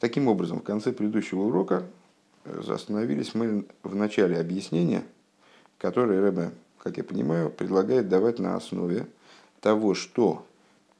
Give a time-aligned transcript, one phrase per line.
[0.00, 1.84] Таким образом, в конце предыдущего урока
[2.44, 5.02] э, остановились мы в начале объяснения,
[5.78, 9.06] которое Рэбе, как я понимаю, предлагает давать на основе
[9.60, 10.46] того, что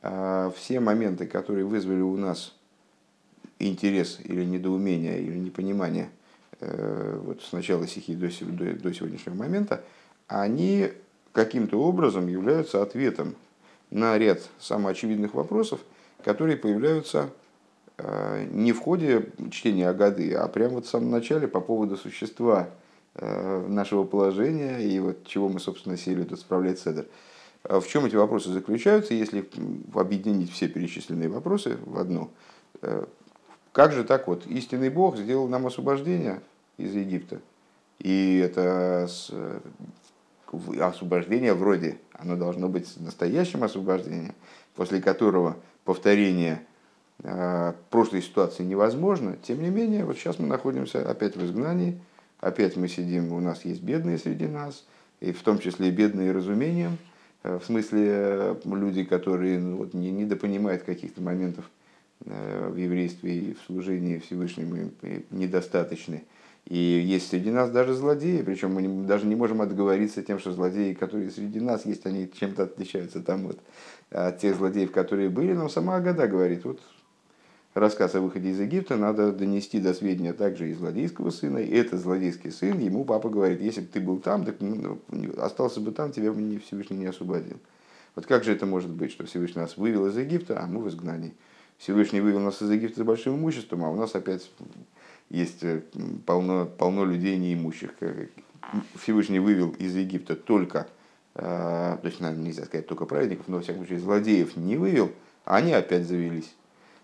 [0.03, 2.54] э, все моменты, которые вызвали у нас
[3.61, 6.11] интерес или недоумение или непонимание
[6.61, 9.85] э, вот с начала стихи до, до, до сегодняшнего момента,
[10.27, 10.91] они
[11.33, 13.37] каким-то образом являются ответом
[13.91, 15.80] на ряд самоочевидных вопросов,
[16.25, 17.30] которые появляются
[18.51, 22.70] не в ходе чтения Агады, а прямо вот в самом начале по поводу существа
[23.15, 27.06] э, нашего положения и вот чего мы, собственно, сели тут справлять седер.
[27.65, 29.48] В чем эти вопросы заключаются, если
[29.95, 32.30] объединить все перечисленные вопросы в одно?
[33.73, 34.47] Как же так вот?
[34.47, 36.41] Истинный Бог сделал нам освобождение
[36.78, 37.41] из Египта.
[37.98, 39.09] И это
[40.80, 44.34] освобождение вроде, оно должно быть настоящим освобождением,
[44.75, 46.77] после которого повторение э,
[47.90, 49.36] прошлой ситуации невозможно.
[49.42, 52.00] Тем не менее, вот сейчас мы находимся опять в изгнании,
[52.41, 54.84] опять мы сидим, у нас есть бедные среди нас,
[55.20, 56.97] и в том числе бедные разумением,
[57.42, 61.64] э, в смысле э, люди, которые ну, вот, не, недопонимают каких-то моментов
[62.27, 64.91] Э, в еврействе и в служении Всевышнему
[65.30, 66.25] недостаточны.
[66.66, 70.94] И есть среди нас даже злодеи, причем мы даже не можем отговориться тем, что злодеи,
[70.94, 73.58] которые среди нас есть, они чем-то отличаются там вот
[74.10, 75.53] от тех злодеев, которые были.
[75.53, 76.80] Но сама Агада говорит, вот
[77.74, 81.58] рассказ о выходе из Египта надо донести до сведения также и злодейского сына.
[81.58, 85.00] И этот злодейский сын, ему папа говорит, если бы ты был там, так ну,
[85.38, 87.58] остался бы там, тебя бы Всевышний не освободил.
[88.14, 90.88] Вот как же это может быть, что Всевышний нас вывел из Египта, а мы в
[90.88, 91.34] изгнании?
[91.78, 94.50] Всевышний вывел нас из Египта с большим имуществом, а у нас опять
[95.30, 95.82] есть э,
[96.27, 97.94] полно, полно людей неимущих.
[98.97, 100.88] Всевышний вывел из Египта только,
[101.34, 105.12] э, то есть, наверное, нельзя сказать только праведников, но, во всяком случае, злодеев не вывел,
[105.44, 106.53] а они опять завелись.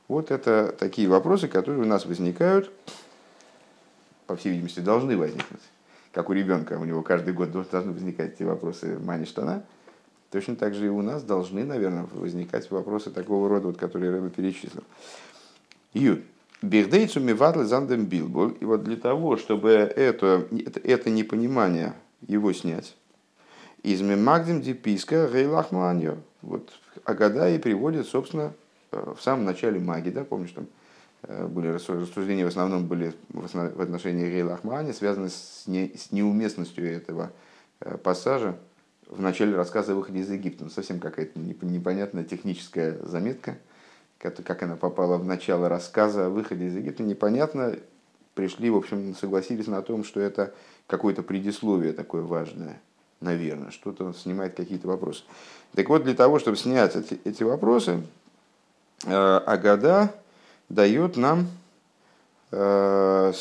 [0.08, 2.70] Вот это такие вопросы, которые у нас возникают,
[4.26, 5.62] по всей видимости, должны возникнуть.
[6.12, 9.64] Как у ребенка, у него каждый год должны возникать эти вопросы мани штана–
[10.34, 14.30] Точно так же и у нас должны, наверное, возникать вопросы такого рода, вот, которые Рэбе
[14.30, 14.82] перечислил.
[15.92, 16.22] Ю.
[16.60, 18.48] Бигдейцу мивадлы зандем билбол.
[18.48, 21.94] И вот для того, чтобы это, это, это непонимание
[22.26, 22.96] его снять,
[23.84, 26.16] из мемагдим диписка гейлахманьо.
[26.42, 26.68] Вот
[27.04, 28.54] Агадай приводит, собственно,
[29.16, 30.66] в самом начале маги, да, помнишь, там
[31.22, 37.32] э, были рассуждения в основном были в отношении Гейлахмани, связаны с, не, с неуместностью этого
[37.80, 38.56] э, пассажа,
[39.08, 40.64] в начале рассказа о выходе из Египта.
[40.64, 43.58] Ну, совсем какая-то непонятная техническая заметка,
[44.18, 47.76] как она попала в начало рассказа о выходе из Египта, непонятно.
[48.34, 50.52] Пришли, в общем, согласились на том, что это
[50.88, 52.80] какое-то предисловие такое важное,
[53.20, 55.22] наверное, что-то снимает какие-то вопросы.
[55.74, 58.02] Так вот, для того, чтобы снять эти, эти вопросы, э,
[59.06, 60.14] Агада
[60.68, 61.48] дает нам
[62.50, 63.32] э,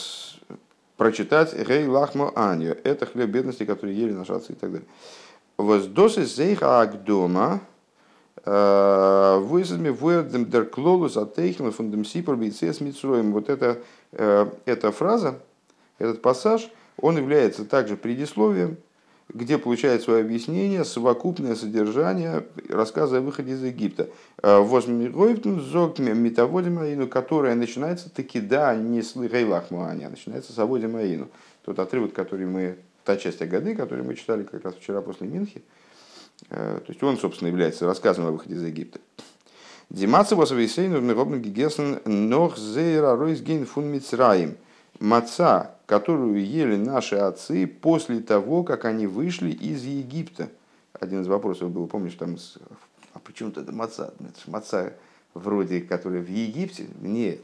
[0.97, 2.75] прочитать Рей Лахмо Аньо.
[2.84, 4.88] Это хлеб бедности, который ели наши отцы и так далее.
[5.57, 7.62] Воздосы зейха агдома
[8.44, 13.31] э, вызами вуэрдем дер клолус атейхна фундам сипр с митсроем.
[13.34, 13.78] Вот эта,
[14.12, 15.40] э, эта фраза,
[16.00, 18.78] этот пассаж, он является также предисловием,
[19.30, 24.10] где получает свое объяснение совокупное содержание рассказа о выходе из Египта.
[24.42, 30.60] Э, Возмироевтун зог метаводим аину, которая начинается таки да, не с Рейлахмуани, а начинается с
[30.60, 31.30] Аводим аину.
[31.64, 35.64] Тот отрывок, который мы та часть Агады, которую мы читали как раз вчера после Минхи,
[36.50, 39.00] э, то есть он, собственно, является рассказом о выходе из Египта.
[39.90, 44.58] Димаца восвейсейну миробн гигесен нох зейра ройсгейн фун мицраим.
[45.03, 50.47] Маца, которую ели наши отцы после того, как они вышли из Египта.
[50.94, 52.38] Один из вопросов был, помнишь, там,
[53.13, 54.13] а почему это маца?
[54.47, 54.94] Маца
[55.34, 56.88] вроде, которая в Египте?
[57.02, 57.42] Нет,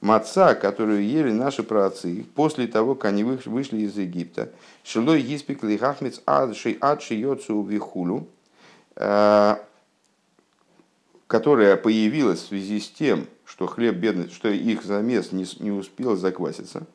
[0.00, 4.48] маца, которую ели наши праотцы после того, как они вышли из Египта.
[4.82, 8.26] Шилой гиспик лихахмец адши адши йоцу вихулу,
[8.96, 9.56] э,
[11.30, 16.16] которая появилась в связи с тем, что хлеб бедный, что их замес не, не успел
[16.16, 16.88] закваситься.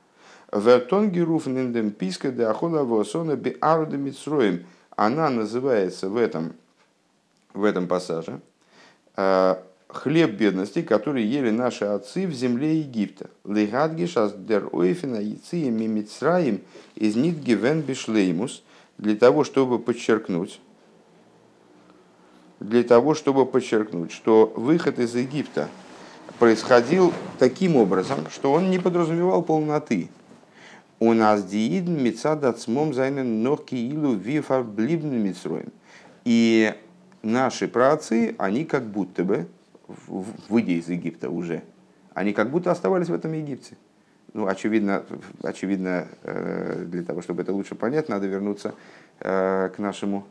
[0.51, 3.55] Вертонгеруф ниндем писка де ахола восона би
[4.97, 6.51] Она называется в этом,
[7.53, 8.41] в этом пассаже
[9.15, 9.55] э,
[9.87, 13.29] хлеб бедности, который ели наши отцы в земле Египта.
[13.45, 16.59] Легадгиш аздер ойфина яция мимицраим
[16.95, 18.63] из нитгивен бишлеймус,
[18.97, 20.59] для того, чтобы подчеркнуть,
[22.59, 25.69] для того, чтобы подчеркнуть, что выход из Египта
[26.39, 30.09] происходил таким образом, что он не подразумевал полноты.
[30.99, 35.71] У нас диид мецад ацмом зайнен ногки илу вифар блибн мицроем.
[36.23, 36.73] И
[37.21, 39.47] наши праотцы, они как будто бы
[40.49, 41.61] выйдя из Египта уже,
[42.13, 43.77] они как будто оставались в этом Египте.
[44.33, 45.05] Ну, очевидно,
[45.43, 48.73] очевидно, для того, чтобы это лучше понять, надо вернуться
[49.19, 50.25] к нашему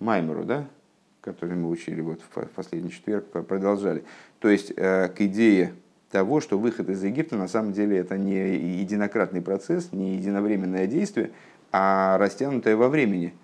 [0.00, 0.66] Маймеру, да,
[1.32, 4.04] который мы учили вот в последний четверг, продолжали.
[4.40, 5.74] То есть к идее
[6.10, 8.34] того, что выход из Египта на самом деле это не
[8.80, 11.30] единократный процесс, не единовременное действие,
[11.70, 13.34] а растянутое во времени.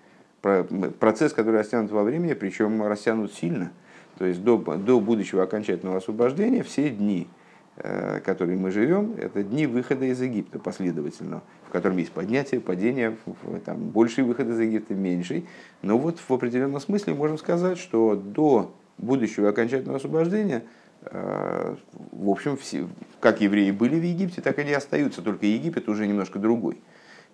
[0.99, 3.71] Процесс, который растянут во времени, причем растянут сильно.
[4.17, 7.27] То есть до, до будущего окончательного освобождения все дни,
[7.77, 13.17] э, которые мы живем, это дни выхода из Египта последовательно, в котором есть поднятие, падение,
[13.65, 15.47] там, больший выход из Египта, меньший.
[15.81, 20.63] Но вот в определенном смысле можем сказать, что до будущего окончательного освобождения–
[21.05, 21.75] Э,
[22.11, 22.87] в общем, все,
[23.19, 26.79] как евреи были в Египте, так они и остаются, только Египет уже немножко другой.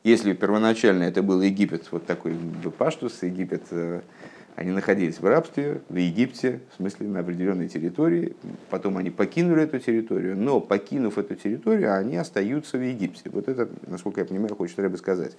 [0.04, 2.36] Если первоначально это был Египет, вот такой
[2.78, 4.02] Паштус, Египет, э,
[4.56, 8.36] они находились в рабстве, в Египте, в смысле на определенной территории,
[8.70, 13.30] потом они покинули эту территорию, но покинув эту территорию, они остаются в Египте.
[13.32, 15.38] Вот это, насколько я понимаю, хочет Рэбе сказать.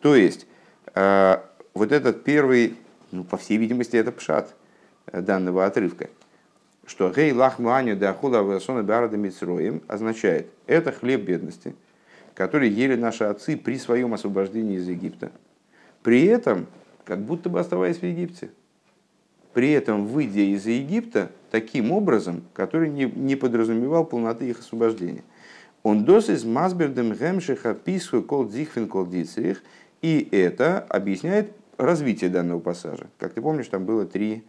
[0.00, 0.46] То есть,
[0.94, 1.36] э,
[1.74, 2.76] вот этот первый,
[3.10, 4.54] ну, по всей видимости, это пшат
[5.12, 6.08] данного отрывка–
[6.86, 11.74] что гей лахмуаню да хула васона барада мицроим означает, это хлеб бедности,
[12.34, 15.30] который ели наши отцы при своем освобождении из Египта.
[16.02, 16.66] При этом,
[17.04, 18.50] как будто бы оставаясь в Египте.
[19.52, 25.22] При этом, выйдя из Египта таким образом, который не, не подразумевал полноты их освобождения.
[25.82, 29.62] Он дос из мазбердем гемшиха писху кол дзихфин кол дицерих,
[30.00, 33.08] и это объясняет развитие данного пассажа.
[33.18, 34.44] Как ты помнишь, там было три,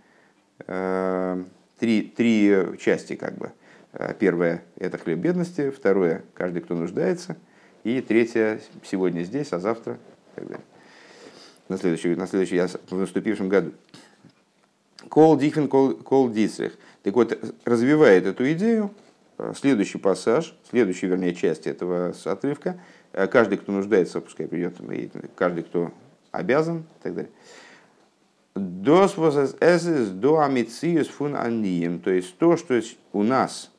[0.67, 1.43] э,
[1.79, 3.51] три, три части как бы.
[3.93, 7.35] Э, первое– это хлеб бедности, второе– каждый, кто нуждается,
[7.83, 10.65] и третье– сегодня здесь, а завтра и так далее.
[11.69, 13.71] На следующий, на следующий в наступившем году.
[15.09, 16.77] Кол дихвен кол дисрих.
[17.03, 18.91] Так вот, развивает эту идею,
[19.37, 22.79] э, следующий пассаж, следующая, вернее, часть этого отрывка,
[23.11, 24.77] э, каждый, кто нуждается, пускай придет,
[25.35, 25.91] каждый, кто
[26.31, 27.31] обязан и так далее.
[28.55, 31.99] Дос эсэс до амициус фун анием.
[31.99, 32.79] То есть то, что
[33.11, 33.71] у нас,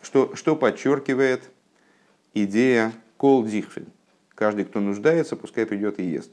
[0.00, 1.50] что, что подчеркивает
[2.32, 3.86] идея кол дихфин.
[4.34, 6.30] Каждый, кто нуждается, пускай придет и ест.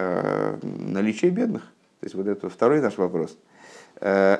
[0.00, 1.62] Э, наличие бедных.
[1.98, 3.36] То есть вот это второй наш вопрос.
[4.00, 4.38] Э,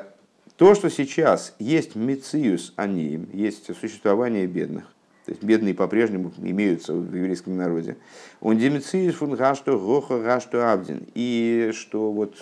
[0.57, 4.85] то, что сейчас есть мициус анием, есть существование бедных,
[5.27, 7.97] то есть бедные по-прежнему имеются в еврейском народе.
[8.41, 11.09] Он демициис фун гашту гоха гашту абдин.
[11.15, 12.37] И что вот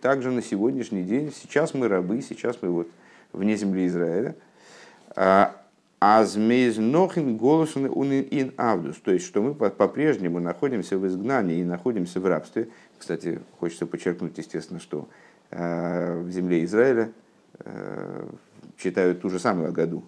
[0.00, 2.88] также на сегодняшний день, сейчас мы рабы, сейчас мы вот
[3.34, 4.34] вне земли Израиля.
[5.98, 8.96] Азмейз нохин голосун ин авдус.
[8.96, 12.68] То есть, что мы по-прежнему находимся в изгнании и находимся в рабстве.
[12.98, 15.08] Кстати, хочется подчеркнуть, естественно, что
[15.50, 17.12] э, в земле Израиля
[17.60, 18.26] э,
[18.76, 20.04] читают ту же самую году,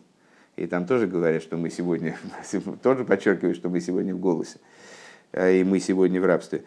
[0.57, 2.19] и там тоже говорят, что мы сегодня,
[2.83, 4.59] тоже подчеркивают, что мы сегодня в голосе,
[5.33, 6.65] а, и мы сегодня в рабстве.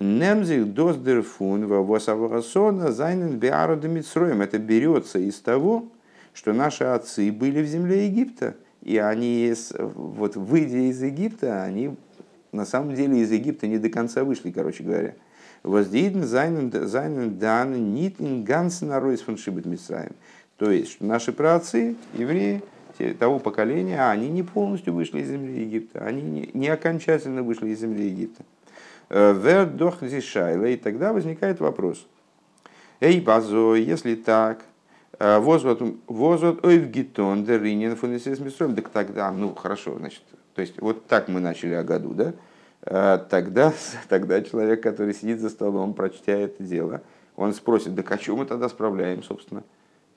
[0.00, 5.92] Немзих доздерфун восаварасона зайнен биарода Это берется из того,
[6.34, 11.96] что наши отцы были в земле Египта, и они, вот выйдя из Египта, они
[12.52, 15.14] на самом деле из Египта не до конца вышли, короче говоря.
[15.62, 20.12] Воздейден зайнен дан нитин ганс наройс фаншибет мисраем.
[20.56, 22.62] То есть, что наши праотцы, евреи,
[23.18, 27.70] того поколения, а они не полностью вышли из земли Египта, они не, не окончательно вышли
[27.70, 28.44] из земли Египта.
[29.08, 32.06] Э, Вердох зишайла, и тогда возникает вопрос.
[33.00, 34.64] Эй, базо, если так,
[35.22, 40.22] возвод ойвгитон деринин фунисис мистроем, так тогда, ну хорошо, значит,
[40.54, 42.32] то есть вот так мы начали о году, да?
[42.82, 43.72] Э, тогда,
[44.08, 47.02] тогда человек, который сидит за столом, прочтя это дело,
[47.36, 49.62] он спросит, да о чем мы тогда справляем, собственно?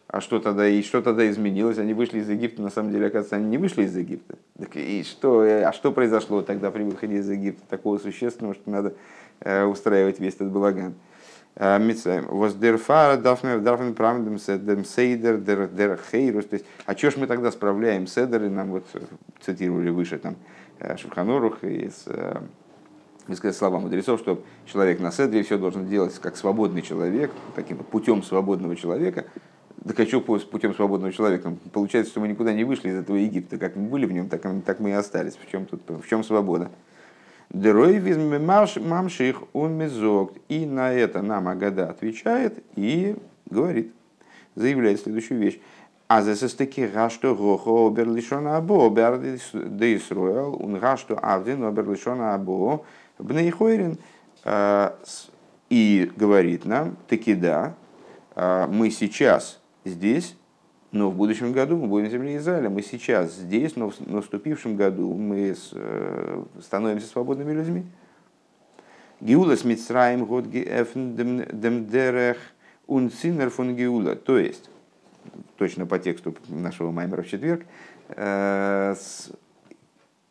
[0.07, 1.77] А что тогда, и что тогда изменилось?
[1.77, 4.37] Они вышли из Египта, на самом деле, оказывается, они не вышли из Египта.
[4.57, 8.93] Так и что, а что произошло тогда при выходе из Египта такого существенного, что надо
[9.41, 10.93] э, устраивать весь этот балаган?
[11.55, 12.25] Э, Митсаем.
[12.27, 15.97] Воздерфара дафме дафме прамдем седем сейдер дер дер.
[15.97, 18.85] То есть, а что ж мы тогда справляем седер, и нам вот
[19.41, 20.35] цитировали выше там
[20.79, 22.05] э, Шуханорух из
[23.27, 28.21] высказать слова мудрецов, что человек на седре все должен делать как свободный человек, таким путем
[28.21, 29.25] свободного человека,
[29.83, 31.55] так а что путем свободного человека?
[31.71, 33.57] Получается, что мы никуда не вышли из этого Египта.
[33.57, 35.35] Как мы были в нем, так, так мы и остались.
[35.35, 36.71] В чем, тут, в чем свобода?
[37.51, 40.33] Мамших он мезок.
[40.49, 43.15] И на это нам Агада отвечает и
[43.49, 43.93] говорит,
[44.55, 45.59] заявляет следующую вещь.
[46.07, 52.85] А за сестеки гашту гохо оберлишона або деисруэл, он гашту авдин оберлишона або
[53.17, 53.97] бнейхойрин.
[54.43, 54.95] А,
[55.69, 57.73] и говорит нам, таки да,
[58.35, 60.35] а, мы сейчас здесь
[60.95, 62.69] но в будущем году мы будем в земле Израиля.
[62.69, 67.83] Мы сейчас здесь, но в наступившем году мы э, становимся свободными людьми.
[69.19, 72.37] Геула с Мицраем год демдерех
[72.87, 74.15] унцинер фон Геула.
[74.15, 74.69] То есть,
[75.57, 77.65] точно по тексту нашего Маймера в четверг,
[78.11, 78.95] э,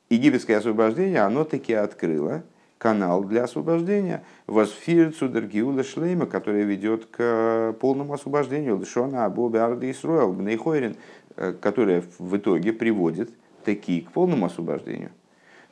[0.08, 2.42] египетское освобождение, оно таки открыло
[2.84, 10.34] канал для освобождения, Восфир Цудергиула Шлейма, который ведет к полному освобождению Лешона Абу Беарда Исруэл
[10.34, 10.96] Бнейхойрин,
[11.36, 13.30] э, которая в итоге приводит
[13.64, 15.12] таки к полному освобождению.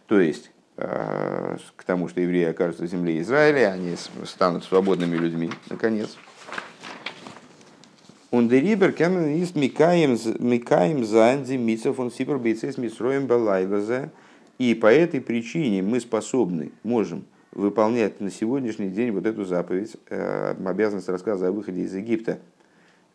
[0.07, 5.50] То есть э, к тому, что евреи окажутся в земле Израиля, они станут свободными людьми,
[5.69, 6.16] наконец.
[8.31, 14.11] Ундерибер кемен ist Микаем Занди Митсов он Сипр Бейцес Мисроем Балайлазе–
[14.62, 20.54] и по этой причине мы способны, можем выполнять на сегодняшний день вот эту заповедь, э,
[20.64, 22.38] обязанность рассказа о выходе из Египта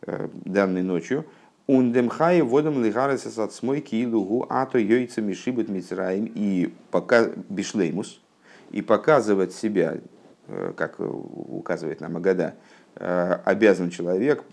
[0.02, 1.24] э, данной ночью.
[1.66, 8.20] Ундемхай водом лигаресес от смойки и лугу, а то йойца мишибет мицраим и пока бишлеймус,
[8.70, 9.96] и показывать себя,
[10.48, 12.56] э, как указывает нам Агада,
[12.94, 14.44] обязан человек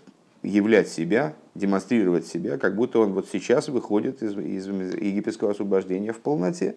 [0.42, 6.18] являть себя, демонстрировать себя, как будто он вот сейчас выходит из, из египетского освобождения в
[6.18, 6.76] полноте.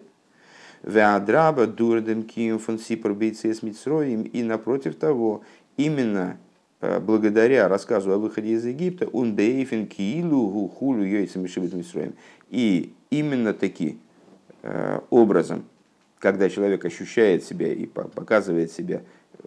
[0.82, 4.22] Веадраба дурдем кием фон сипр с Мицроем.
[4.22, 5.42] И напротив того,
[5.76, 6.38] именно
[6.80, 12.14] э, благодаря рассказу о выходе из Египта, он дейфен киилу гухулю йойцем Мицроем.
[12.48, 13.98] И именно таки
[14.62, 15.64] э, образом,
[16.18, 19.02] когда человек ощущает себя и показывает себя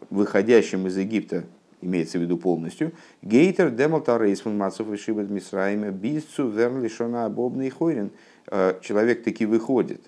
[0.09, 1.45] выходящим из Египта
[1.83, 7.69] имеется в виду полностью, гейтер демалтар рейсман мацов и шибет мисраима бисцу верн лишона обобный
[7.69, 8.11] хойрин.
[8.47, 10.01] Э, человек таки выходит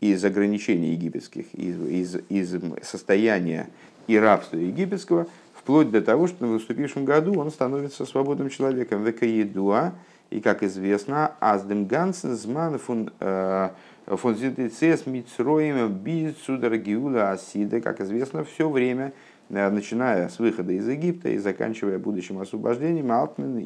[0.00, 3.68] из ограничений египетских, из, из, из состояния
[4.08, 9.04] и рабства египетского, вплоть до того, что в наступившем году он становится свободным человеком.
[9.04, 9.92] Века едуа,
[10.30, 13.70] и как известно, аздем гансен зман фун э,
[14.06, 19.12] фун зитецес мицроем бицу дорогиула асида, как известно, все время
[19.48, 23.58] начиная с выхода из Египта и заканчивая будущим освобождением, Алтмен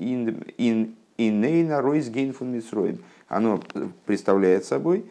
[1.18, 2.98] Инейна Ройс Гейнфун Мисроим.
[3.28, 3.62] Оно
[4.04, 5.06] представляет собой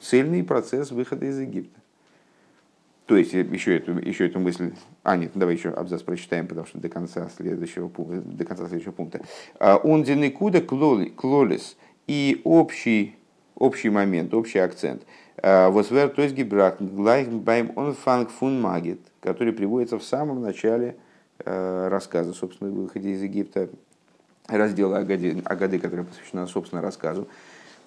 [0.00, 1.80] цельный процесс выхода из Египта.
[3.06, 4.74] То есть, еще эту, еще эту мысль...
[5.02, 9.22] А, нет, давай еще абзац прочитаем, потому что до конца следующего, до конца следующего пункта.
[9.58, 13.16] А, Он динекуда клолис и общий,
[13.54, 19.52] общий момент, общий акцент– Э, Возвер то есть глайх байм он фанк фун магит, который
[19.52, 20.96] приводится в самом начале
[21.44, 23.68] э, рассказа, собственно, выходе из Египта,
[24.48, 27.28] раздела Агады, Агады который посвящен, собственно, рассказу.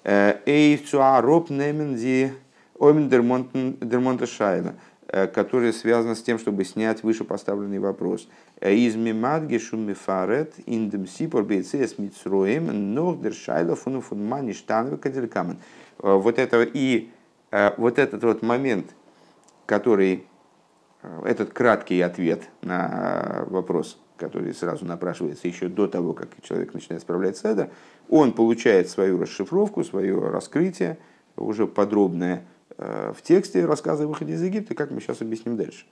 [0.06, 2.34] Э, Эй цуароп неменди
[2.80, 4.76] оймен дермонта шайна,
[5.08, 8.30] который связан с тем, чтобы снять вышепоставленный вопрос.
[8.62, 15.58] Из мимадги шумифарет индем сипор бейцес митсроем нох дершайла фун фун мани штанове каделькамен.
[16.00, 17.21] Вот это и Э,
[17.52, 18.96] вот этот вот момент,
[19.66, 20.26] который,
[21.04, 27.02] э, этот краткий ответ на вопрос, который сразу напрашивается еще до того, как человек начинает
[27.02, 27.70] справлять седа,
[28.10, 30.98] он получает свою расшифровку, свое раскрытие,
[31.36, 32.46] уже подробное
[32.78, 35.86] э, в тексте рассказа о выходе из Египта, как мы сейчас объясним дальше.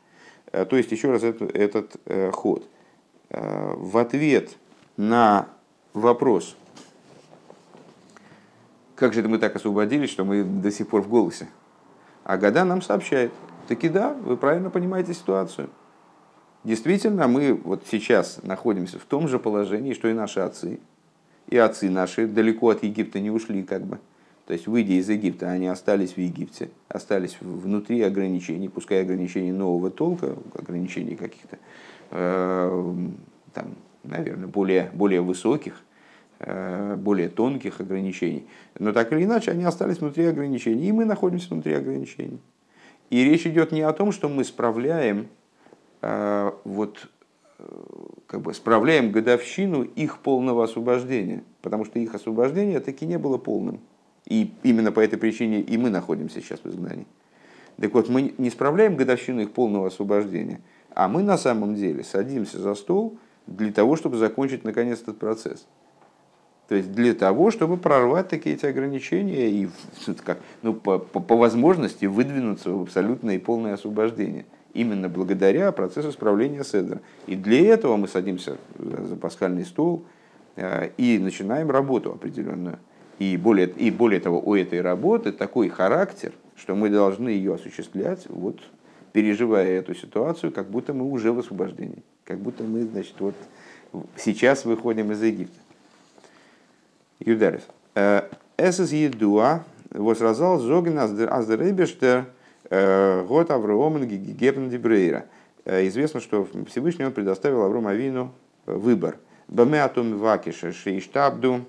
[0.52, 1.96] То есть, еще раз этот, этот
[2.34, 2.68] ход.
[3.30, 4.58] В ответ
[4.98, 5.48] на
[5.94, 6.56] вопрос,
[9.00, 11.48] как же это мы так освободились, что мы до сих пор в голосе?
[12.26, 13.32] А Года нам сообщает,
[13.68, 15.70] таки да, вы правильно понимаете ситуацию.
[16.66, 20.82] Действительно, мы вот сейчас находимся в том же положении, что и наши отцы.
[21.48, 24.00] И отцы наши далеко от Египта не ушли, как бы.
[24.46, 29.92] То есть, выйдя из Египта, они остались в Египте, остались внутри ограничений, пускай ограничений нового
[29.92, 31.58] толка, ограничений каких-то,
[32.12, 32.96] э,
[33.54, 35.82] там, наверное, более, более высоких,
[36.40, 38.48] более тонких ограничений.
[38.78, 42.40] Но так или иначе, они остались внутри ограничений, и мы находимся внутри ограничений.
[43.10, 45.28] И речь идет не о том, что мы справляем,
[46.02, 47.10] э, вот,
[47.58, 47.64] э,
[48.28, 53.80] как бы справляем годовщину их полного освобождения, потому что их освобождение таки не было полным.
[54.26, 57.08] И именно по этой причине и мы находимся сейчас в изгнании.
[57.78, 60.62] Так вот, мы не справляем годовщину их полного освобождения,
[60.94, 63.18] а мы на самом деле садимся за стол
[63.48, 65.66] для того, чтобы закончить наконец этот процесс.
[66.70, 69.70] То есть для того, чтобы прорвать такие эти ограничения и
[70.24, 74.46] как, ну, по, по, по возможности выдвинуться в абсолютное и полное освобождение.
[74.76, 77.02] Именно благодаря процессу справления Седра.
[77.26, 80.04] И для этого мы садимся за пасхальный стол
[80.58, 82.78] э, и начинаем работу определенную.
[83.18, 88.28] И более, и более того, у этой работы такой характер, что мы должны ее осуществлять,
[88.30, 88.60] вот,
[89.12, 92.04] переживая эту ситуацию, как будто мы уже в освобождении.
[92.26, 93.34] Как будто мы значит, вот,
[94.16, 95.58] сейчас выходим из Египта.
[97.20, 97.62] Юдарев.
[98.58, 102.26] Эсэс едуа возразал зоген аздеребештер
[102.70, 105.26] год Авраомен гигепн дебрейра.
[105.66, 108.32] Известно, что Всевышний он предоставил Аврому Авину
[108.66, 109.18] выбор.
[109.48, 111.66] Баме атом вакиша шейштабду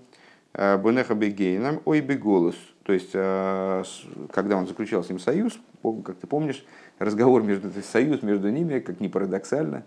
[0.54, 2.56] бунеха бегейном ой беголус.
[2.82, 5.58] То есть, когда он заключал с ним союз,
[6.04, 6.64] как ты помнишь,
[6.98, 9.84] разговор между, союз между ними, как ни парадоксально,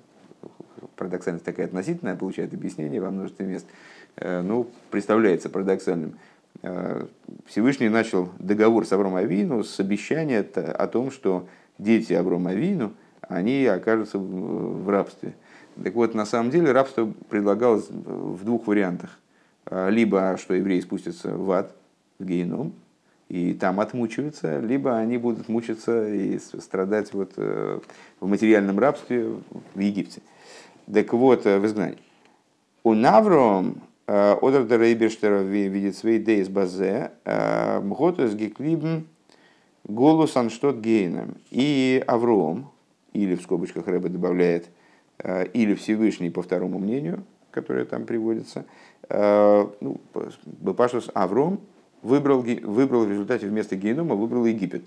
[0.95, 3.67] парадоксальность такая относительная, получает объяснение во множестве мест,
[4.19, 6.17] ну, представляется парадоксальным.
[7.45, 13.65] Всевышний начал договор с Авром Авину с обещания о том, что дети Авром Авину, они
[13.65, 15.33] окажутся в рабстве.
[15.83, 19.17] Так вот, на самом деле рабство предлагалось в двух вариантах.
[19.71, 21.73] Либо, что евреи спустятся в ад,
[22.19, 22.73] в геном,
[23.29, 27.81] и там отмучаются, либо они будут мучиться и страдать вот в
[28.21, 29.33] материальном рабстве
[29.73, 30.21] в Египте.
[30.93, 31.97] Так вот, в изгнании.
[32.83, 39.07] У Навром Одер der Рейберштера видит свои дейс базе, мготус геклибн
[39.85, 41.35] голос анштот гейном.
[41.51, 42.71] И Авром,
[43.13, 44.69] или в скобочках Рэба добавляет,
[45.53, 48.65] или Всевышний по второму мнению, которое там приводится,
[49.09, 50.01] ну,
[50.45, 51.61] Бапашус Авром
[52.01, 54.83] выбрал, выбрал в результате вместо генома выбрал Египет.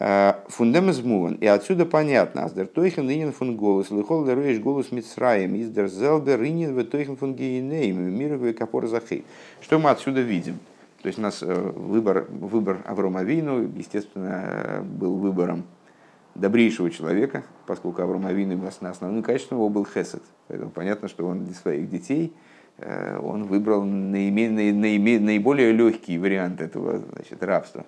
[0.00, 1.34] Фундамес муван.
[1.34, 2.44] И отсюда понятно.
[2.44, 3.90] Аздер тойхен линин фун голос.
[3.90, 5.54] Лихол деруешь голос Мицраем.
[5.54, 8.00] Издер зелбер ринин в тойхен фун гейнейм.
[8.00, 9.24] Мировый капор захей.
[9.60, 10.58] Что мы отсюда видим?
[11.02, 15.64] То есть у нас выбор, выбор Аврома Вину, естественно, был выбором
[16.34, 20.22] добрейшего человека, поскольку Авраам Авину основным качеством его был хесед.
[20.48, 22.32] Поэтому понятно, что он для своих детей
[22.78, 27.84] он выбрал наиме, наиме, наиболее легкий вариант этого значит, рабства.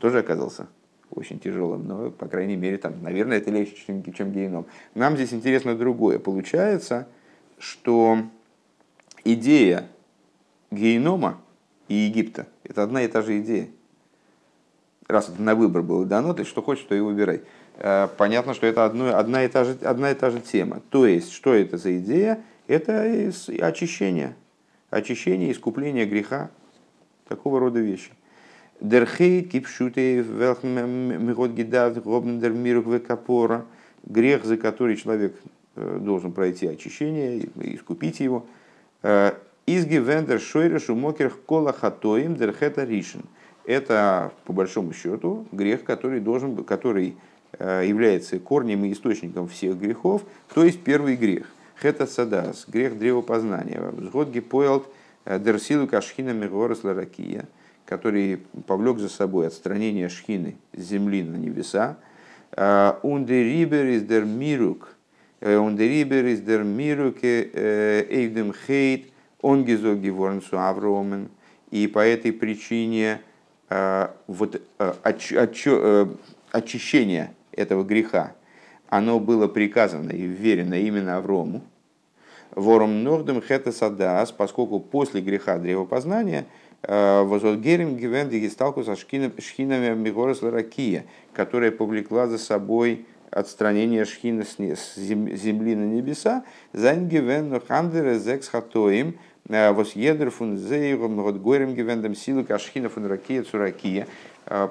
[0.00, 0.66] Тоже оказался
[1.14, 4.66] очень тяжелым, но, по крайней мере, там, наверное, это легче, чем, геном.
[4.94, 6.18] Нам здесь интересно другое.
[6.18, 7.06] Получается,
[7.58, 8.18] что
[9.24, 9.88] идея
[10.70, 11.40] генома
[11.88, 13.68] и Египта– это одна и та же идея.
[15.06, 17.42] Раз это на выбор было дано, ты что хочешь, то и выбирай.
[17.76, 20.80] Э, понятно, что это одно, одна, и та же, одна и та же тема.
[20.90, 22.42] То есть, что это за идея?
[22.66, 23.02] Это
[23.60, 24.34] очищение.
[24.90, 26.50] Очищение, искупление греха.
[27.28, 28.12] Такого рода вещи.
[28.82, 33.64] Дерхей кипшуте мигот гидав гобндер миру капора.
[34.04, 35.36] Грех, за который человек
[35.76, 38.44] э, должен пройти очищение и искупить его.
[39.04, 39.34] Э,
[39.66, 43.22] Изги вендер шойра шумокер кола хатоим дерхета ришен.
[43.64, 47.14] Это, по большому счету, грех, который, должен, который
[47.60, 51.46] э, является корнем и источником всех грехов, то есть первый грех.
[51.80, 53.80] Хета садас, грех древопознания.
[53.92, 54.88] Взгод гипоэлт
[55.24, 57.48] дерсилу кашхина мегорос ларакия–
[57.92, 61.98] который повлек за собой отстранение шхины с земли на небеса.
[62.56, 64.96] Ундерибер из дер мирук,
[65.42, 67.50] ундерибер из дер мируке
[68.08, 70.08] эйвдем хейт, он гизоги
[70.52, 71.28] авромен.
[71.70, 73.20] И по этой причине
[74.26, 74.62] вот,
[76.50, 78.32] очищение этого греха,
[78.88, 81.60] оно было приказано и вверено именно Аврому.
[82.52, 86.46] Вором нордем хета садас, поскольку после греха древопознания–
[86.86, 95.76] Возотгерим гивен дигисталку со шхинами Мигорес Ларакия, которая повлекла за собой отстранение шхина с земли
[95.76, 99.16] на небеса, зайн гивен хандер зекс хатоим,
[99.46, 104.08] восъедер фун зейром годгорем гивендом силы кашхина фун ракия цуракия,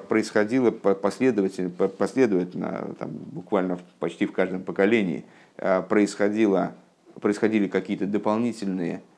[0.08, 5.24] происходило последовательно, последовательно там, буквально почти в каждом поколении,
[5.88, 6.74] происходило,
[7.20, 9.11] происходили какие-то дополнительные Э,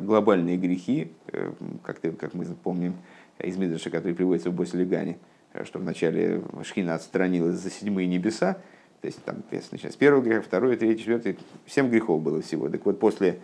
[0.00, 2.94] глобальные грехи, э, как, ты, как мы помним
[3.38, 5.18] из Мидраша, который приводится в Боселегане,
[5.52, 8.58] э, что вначале Шхина отстранилась за седьмые небеса,
[9.00, 12.68] то есть там начиная с первого греха, второй, третий, четвертый, семь грехов было всего.
[12.68, 13.38] Так вот, после,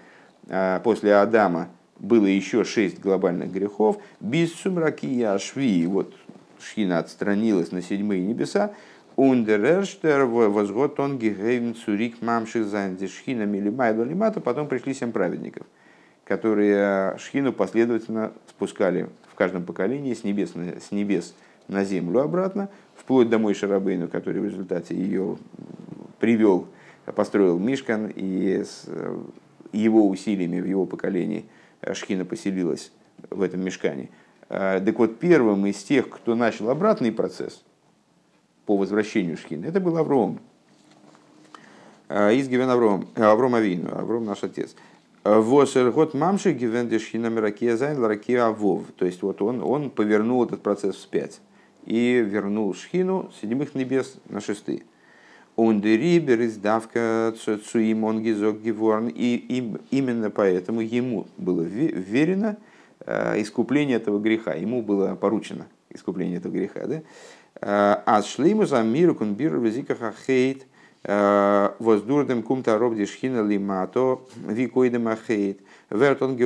[0.83, 1.69] после Адама
[1.99, 6.15] было еще шесть глобальных грехов, без сумраки и ашви, вот
[6.59, 8.73] Шхина отстранилась на седьмые небеса,
[9.17, 15.67] Ундерерштер возгот он гигейн цурик мамших занди шхина милимайду лимата, потом пришли семь праведников–
[16.31, 21.35] которые шхину последовательно спускали в каждом поколении с небес, с небес
[21.67, 25.39] на землю обратно, вплоть до Мой Шарабейну, который в результате ее
[26.21, 26.69] привел,
[27.17, 28.87] построил Мишкан, и с
[29.73, 31.47] его усилиями в его поколении
[31.95, 32.93] шхина поселилась
[33.29, 34.09] в этом мешкане.
[34.47, 37.61] Так вот, первым из тех, кто начал обратный процесс
[38.67, 40.39] по возвращению шхины, это был Авром.
[42.09, 44.77] Из Гивен Авром, Авром Авину, Авром наш отец–
[45.23, 48.85] Восер год мамши гивендешхина миракия зайн ларакия авов.
[48.97, 51.41] То есть вот он, он повернул этот процесс вспять
[51.85, 54.85] и вернул шхину седьмых небес на шестые.
[55.57, 57.35] Он дерибер издавка
[57.71, 59.09] цуим он гизок геворн.
[59.09, 62.57] И именно поэтому ему было верено
[63.07, 64.55] искупление этого греха.
[64.55, 66.87] Ему было поручено искупление этого греха.
[66.87, 67.03] Да?
[67.61, 70.65] А шлейму за миру кунбиру везикаха хейт
[71.03, 75.61] воздурдем кумта робди шхина лимато викоидем ахейт.
[75.91, 76.37] Верт он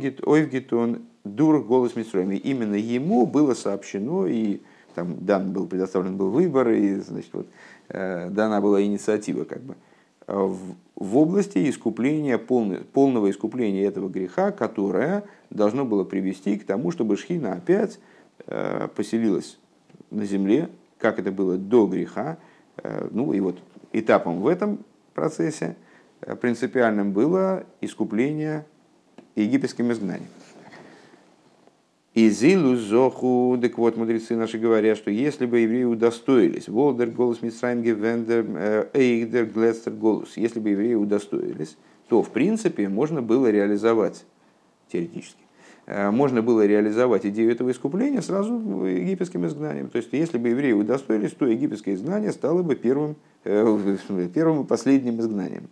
[0.00, 2.36] гит ойвгитон дур голос Митсроми.
[2.36, 4.60] Именно ему было сообщено, и
[4.94, 7.46] там дан был предоставлен был выбор, и значит, вот,
[7.88, 9.76] э, дана была инициатива как бы,
[10.26, 10.58] в,
[10.96, 17.16] в области искупления, полный, полного искупления этого греха, которое должно было привести к тому, чтобы
[17.16, 17.98] Шхина опять
[18.46, 19.58] э, поселилась
[20.10, 20.68] на земле,
[20.98, 22.38] как это было до греха.
[22.78, 23.58] Э, ну и вот
[23.92, 25.76] этапом в этом процессе
[26.40, 28.66] принципиальным было искупление
[29.34, 30.28] египетским изгнанием.
[32.18, 37.42] И зилу зоху, так вот, мудрецы наши говорят, что если бы евреи удостоились, волдер голос
[37.42, 41.76] Митсраим гевендер э, эйгдер глестер голос, если бы евреи удостоились,
[42.08, 44.24] то, в принципе, можно было реализовать,
[44.90, 45.44] теоретически,
[45.86, 49.88] э, можно было реализовать идею этого искупления сразу египетским изгнанием.
[49.88, 53.37] То есть, если бы евреи удостоились, то египетское изгнание стало бы первым, э,
[54.28, 55.68] первым и последним изгнанием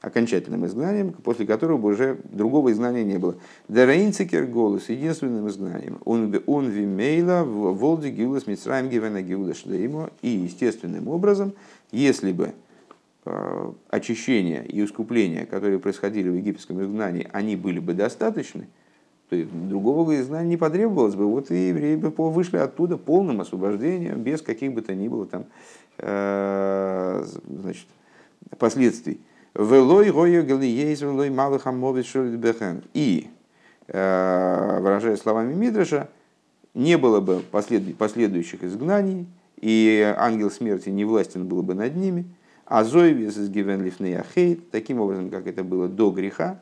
[0.00, 3.36] окончательным изгнанием, после которого уже другого изгнания не было.
[3.68, 5.98] Дараинцикер голос единственным изгнанием.
[6.04, 10.10] Он он вимейла в волде гиулас митсраем гивена гиуда шлеймо.
[10.22, 11.52] И естественным образом,
[11.90, 12.52] если бы
[13.24, 18.68] э, очищение и искупление, которые происходили в египетском изгнании, они были бы достаточны,
[19.28, 21.26] то есть другого изгнания не потребовалось бы.
[21.26, 25.44] Вот и евреи бы вышли оттуда полным освобождением, без каких бы то ни было там,
[25.98, 27.86] э, значит,
[28.58, 29.20] последствий.
[29.54, 32.82] Велой гою галиейз, велой малых амовит бехен.
[32.94, 33.28] И,
[33.88, 36.08] э, выражая словами Мидраша,
[36.74, 39.26] не было бы последующих изгнаний,
[39.60, 42.24] и ангел смерти не властен был бы над ними,
[42.64, 46.60] а Зоевис из Гивенлифнеяхейт, таким образом, как это было до греха,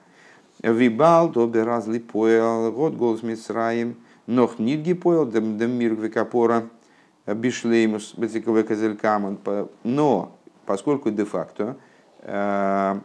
[0.72, 6.68] Вибал, добе разли поел, год голос Мицраем, нох нидги поел, дем мир векапора,
[7.26, 9.38] бишлеймус, бетикове казелькамон.
[9.84, 11.76] Но, поскольку де-факто
[12.26, 12.98] Э,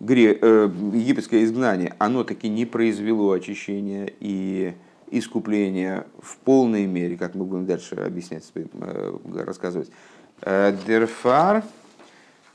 [0.00, 4.74] э, египетское изгнание, оно таки не произвело очищения и
[5.10, 9.90] искупления в полной мере, как мы будем дальше объяснять, э, рассказывать.
[10.86, 11.64] Дерфар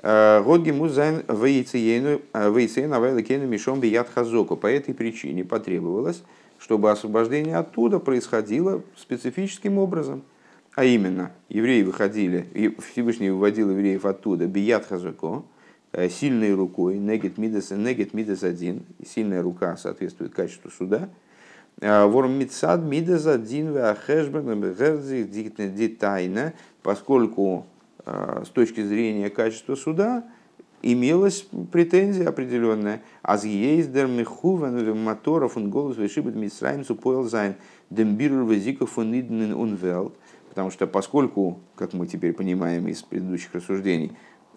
[0.03, 4.57] Годги музайн вейцейну авайлакейну мишом бият хазоку.
[4.57, 6.23] По этой причине потребовалось,
[6.59, 10.23] чтобы освобождение оттуда происходило специфическим образом–
[10.75, 15.43] а именно, евреи выходили, Всевышний выводил евреев оттуда, бият хазако,
[15.91, 21.09] э, сильной рукой, негет мидас, негет мидас один, сильная рука соответствует качеству суда,
[21.79, 24.73] э, Ворм митсад мидас один веахешбен
[25.75, 27.72] детайна, поскольку э,
[28.05, 30.25] с точки зрения качества суда
[30.83, 33.01] имелась претензия определенная.
[33.23, 37.55] Аз ездер мехуван моторов он голос вешибет митсраим супоил зайн
[37.89, 40.15] дембиру везиков унвелт
[40.49, 44.11] Потому что поскольку, как мы теперь понимаем из предыдущих рассуждений,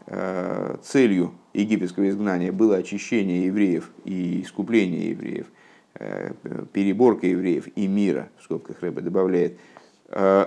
[0.07, 5.47] э, целью египетского изгнания было очищение евреев и искупление евреев,
[5.95, 6.33] э,
[6.73, 9.59] переборка евреев и мира, в скобках Рэба добавляет,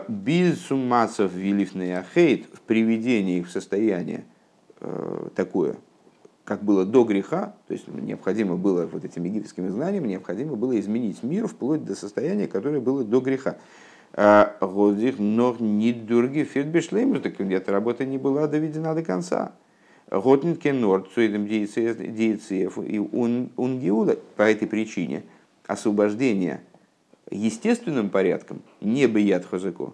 [0.07, 4.23] без суммацев вилифный ахейт в приведении их в состояние
[5.35, 5.75] такое,
[6.45, 11.21] как было до греха, то есть необходимо было вот этим египетским изгнанием, необходимо было изменить
[11.23, 13.57] мир вплоть до состояния, которое было до греха.
[14.61, 19.53] Годих ног не дурги фирбешлеймус, так эта работа не была доведена до конца.
[20.09, 25.23] Готнитке норд цуидем дейциев и унгиуда по этой причине
[25.67, 26.61] освобождение
[27.31, 29.93] естественным порядком, не бият хозыко,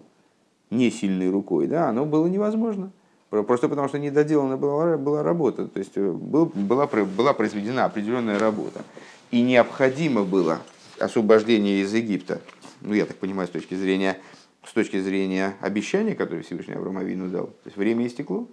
[0.70, 2.92] не сильной рукой, да, оно было невозможно.
[3.30, 8.38] Просто потому, что недоделана была, была работа, то есть э, был, была, была произведена определенная
[8.38, 8.82] работа.
[9.30, 10.60] И необходимо было
[11.00, 12.40] освобождение из Египта
[12.80, 14.18] ну я так понимаю, с точки зрения,
[14.64, 18.48] с точки зрения обещания, которое Всевышний Авраамовину дал, то есть время истекло,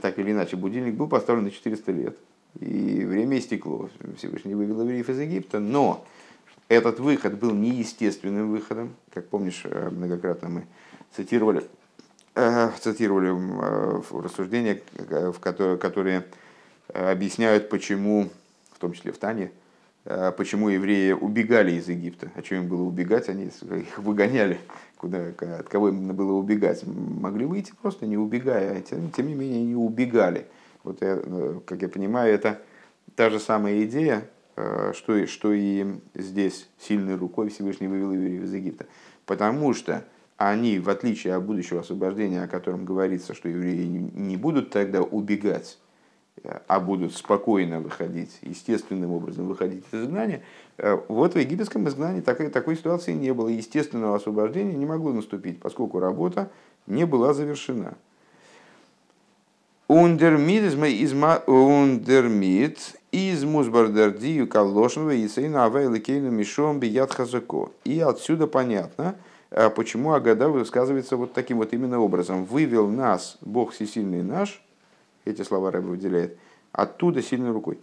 [0.00, 2.18] так или иначе, будильник был поставлен на 400 лет,
[2.60, 6.04] и время истекло, Всевышний вывел евреев из Египта, но
[6.68, 10.66] этот выход был неестественным выходом, как помнишь, э, многократно мы
[11.14, 11.64] цитировали,
[12.34, 16.26] э, цитировали э, рассуждения, в которые, которые
[16.92, 18.28] объясняют, почему,
[18.72, 19.50] в том числе в Тане,
[20.38, 22.30] почему евреи убегали из Египта.
[22.34, 23.28] А что им было убегать?
[23.28, 24.58] Они их выгоняли.
[24.96, 26.84] Куда, от кого им было убегать?
[26.86, 28.78] Могли выйти просто не убегая.
[28.78, 30.46] А тем, тем не менее, они убегали.
[30.82, 31.20] Вот я,
[31.66, 32.58] как я понимаю, это
[33.16, 34.26] та же самая идея,
[34.58, 38.86] э, что, что и здесь сильной рукой Всевышний вывел евреев из Египта.
[39.26, 40.04] Потому что
[40.36, 45.78] они, в отличие от будущего освобождения, о котором говорится, что евреи не будут тогда убегать,
[46.66, 50.42] а будут спокойно выходить, естественным образом выходить из изгнания,
[51.08, 53.48] вот в египетском изгнании такой, такой ситуации не было.
[53.48, 56.50] Естественного освобождения не могло наступить, поскольку работа
[56.86, 57.94] не была завершена.
[61.46, 67.70] Ундермид из Музбардардию Калошнова и Сейна Авайликейну Мишом Бият Хазако.
[67.84, 69.14] И отсюда понятно,
[69.50, 72.44] а почему Агада высказывается вот таким вот именно образом.
[72.44, 74.62] «Вывел нас, Бог всесильный наш»,
[75.24, 76.36] эти слова Рэбе выделяет,
[76.72, 77.78] оттуда сильной рукой.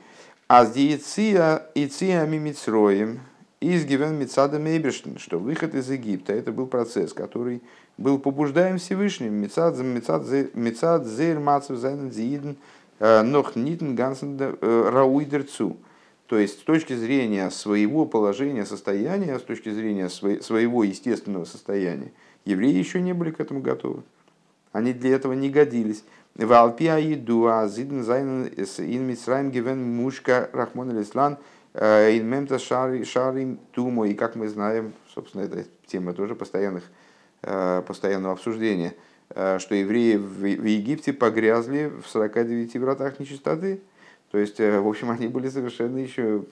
[0.47, 3.21] «А с Иция Мимицроем,
[3.61, 7.63] из Гивен Мицада Мейберштин, что выход из Египта, это был процесс, который
[7.97, 9.75] был побуждаем Всевышним, Мицад
[11.07, 12.57] Зейр Мацев Зайнен Зииден,
[12.99, 15.77] Нох Нитен Гансен э, Рауидерцу.
[16.27, 22.11] То есть с точки зрения своего положения, состояния, с точки зрения своего естественного состояния,
[22.45, 24.03] евреи еще не были к этому готовы.
[24.71, 26.03] Они для этого не годились.
[26.35, 31.37] Валпия еду, а зиден зайнен ин мицраем гивен мушка рахмон алислан–
[31.77, 36.83] Э, Инмемта шарим тумо, и как мы знаем, собственно, эта тема тоже постоянных,
[37.41, 38.93] э, постоянного обсуждения, э,
[39.29, 43.81] что евреи в Египте погрязли в 49 вратах нечистоты.
[44.31, 46.45] То есть, в общем, они были совершенно еще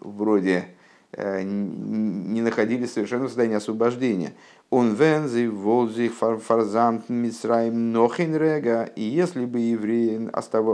[0.00, 0.68] вроде
[1.16, 4.34] не находились совершенно в состоянии освобождения.
[4.70, 8.84] Он вензи, волзи, фарзамт, мисраим, нохинрега.
[8.94, 10.30] И если бы евреи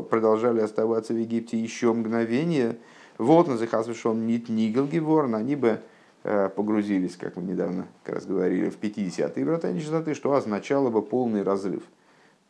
[0.09, 2.79] продолжали оставаться в Египте еще мгновение,
[3.18, 5.79] вот на захасвишон нит нигл геворн, они бы э,
[6.25, 11.43] погрузились, как мы недавно как раз говорили, в 50-е врата нечистоты, что означало бы полный
[11.43, 11.83] разрыв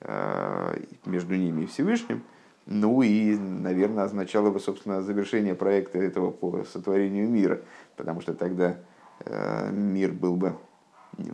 [0.00, 2.22] э, между ними и Всевышним.
[2.66, 7.60] Ну и, наверное, означало бы, собственно, завершение проекта этого по сотворению мира,
[7.96, 8.76] потому что тогда
[9.20, 10.54] э, мир был бы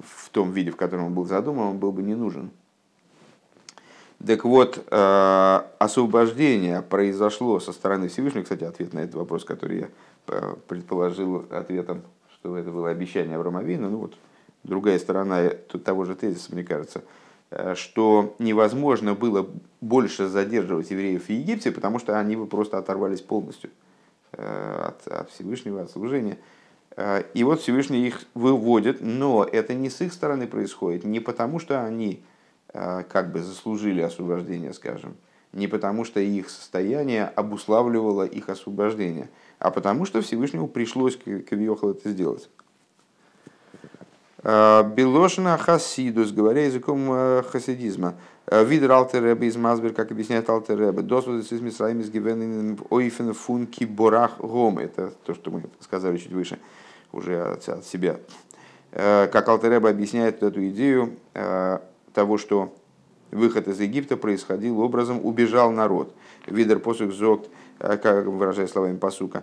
[0.03, 2.51] в том виде, в котором он был задуман, он был бы не нужен.
[4.27, 9.89] Так вот, э, освобождение произошло со стороны Всевышнего, кстати, ответ на этот вопрос, который я
[10.29, 12.03] э, предположил ответом,
[12.41, 14.17] что это было обещание Авраамовина, ну вот
[14.65, 15.51] другая сторона
[15.85, 17.03] того же тезиса, мне кажется,
[17.51, 19.49] э, что невозможно было
[19.81, 23.71] больше задерживать евреев в Египте, потому что они бы просто оторвались полностью
[24.33, 26.39] от, от Всевышнего, от служения.
[27.35, 31.83] И вот Всевышний их выводит, но это не с их стороны происходит, не потому что
[31.85, 32.23] они
[32.73, 35.17] Э, как бы заслужили освобождение, скажем,
[35.53, 39.29] не потому что их состояние обуславливало их освобождение,
[39.61, 42.49] а потому что Всевышнему пришлось Кавиохал это сделать.
[44.43, 48.15] Э, Белошина хасидус, говоря языком э, хасидизма,
[48.51, 54.39] Видер Алтеребе из Мазбер, как объясняет Алтеребе, досвод из Мисраим из Гивенин Ойфен Функи Борах
[54.39, 54.81] Гом.
[54.81, 56.59] Это то, что мы сказали чуть выше,
[57.13, 58.19] уже от, от себя.
[58.91, 61.15] Как Алтеребе объясняет эту идею,
[62.13, 62.75] того, что
[63.31, 66.13] выход из Египта происходил образом «убежал народ».
[66.47, 69.43] Видер посук зогт, э, как выражая словами посука.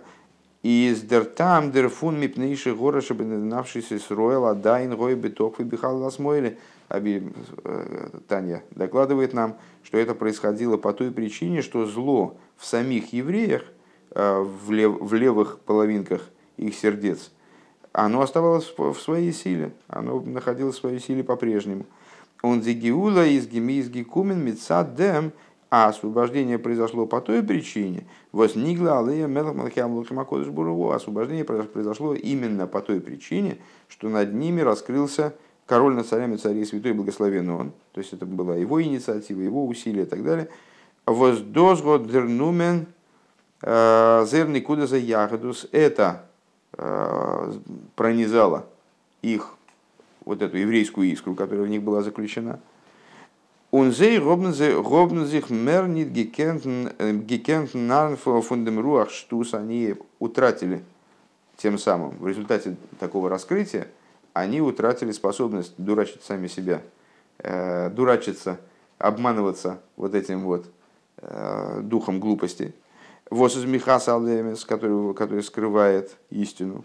[0.62, 6.58] Из дертам дерфун мипнейши гора шабенавшийся с рояла дайн гой биток выбихал ласмойли.
[6.90, 7.20] Э,
[8.26, 13.62] Таня докладывает нам, что это происходило по той причине, что зло в самих евреях,
[14.12, 16.22] э, в, лев, в левых половинках
[16.56, 17.30] их сердец,
[17.92, 21.86] оно оставалось в своей силе, оно находилось в своей силе по-прежнему–
[22.42, 25.32] он зигиула из гемизги кумен мецадем,
[25.70, 29.54] а освобождение произошло по той причине, вознигла алея мелах
[30.48, 35.34] буруво, освобождение произошло именно по той причине, что над ними раскрылся
[35.66, 40.02] король над царями царей святой благословен он, то есть это была его инициатива, его усилия
[40.02, 40.48] и так далее.
[41.04, 42.86] Воздозго дернумен
[43.62, 46.26] э, зерный куда за ягодус, это
[46.76, 47.52] э,
[47.94, 48.66] пронизало
[49.20, 49.54] их
[50.24, 52.60] вот эту еврейскую искру, которая в них была заключена.
[53.70, 56.88] Он зей робнзих мернит гекентн
[57.86, 60.82] нарн фундем руах штус, они утратили
[61.58, 63.88] тем самым, в результате такого раскрытия,
[64.32, 66.80] они утратили способность дурачить сами себя,
[67.38, 68.58] э, дурачиться,
[68.96, 70.66] обманываться вот этим вот
[71.18, 72.74] э, духом глупости.
[73.30, 74.14] Вос из Михаса
[74.64, 76.84] который, который скрывает истину.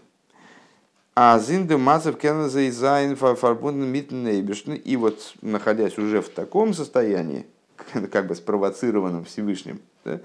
[1.16, 4.72] А зинды мацев кеннеза и зайн фарбунден митнейбешн.
[4.72, 7.46] И вот, находясь уже в таком состоянии,
[8.10, 10.20] как бы спровоцированном Всевышним, да,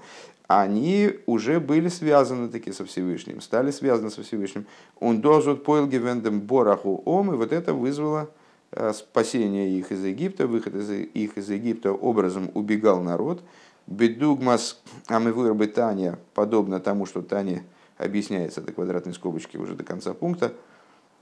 [0.48, 4.66] они уже были связаны таки со Всевышним, стали связаны со Всевышним.
[4.98, 8.28] Он дозут поил гивендем бораху ом, и вот это вызвало
[8.72, 13.42] э, спасение их из Египта, выход из их из Египта образом убегал народ.
[13.86, 17.62] Бедугмас амивыр Таня, подобно тому, что Таня
[17.96, 20.52] объясняется до квадратной скобочки уже до конца пункта,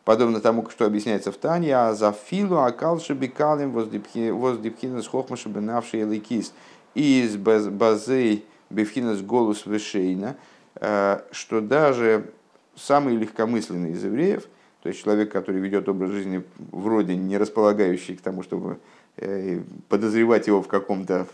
[0.08, 6.54] подобно тому, что объясняется в Тане, а за филу акалши бикалим воздипхинас хохмаши бенавший ликис
[6.94, 10.38] из базей бифхинас голос вышейна,
[10.76, 12.30] э, что даже
[12.74, 14.48] самый легкомысленный из евреев,
[14.82, 16.42] то есть человек, который ведет образ жизни
[16.72, 18.78] вроде не располагающий к тому, чтобы
[19.18, 21.26] э, подозревать его в каком-то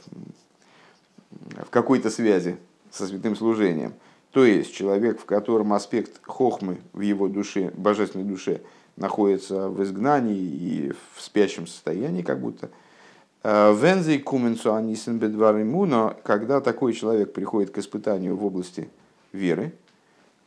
[1.31, 2.57] в какой-то связи
[2.91, 3.95] со святым служением,
[4.35, 8.63] то есть человек, в котором аспект хохмы в его душе, божественной душе,
[8.97, 12.71] находится в изгнании и в спящем состоянии, как будто.
[13.45, 18.91] Э, Вензей куменцу анисен но когда такой человек приходит к испытанию в области
[19.33, 19.73] веры,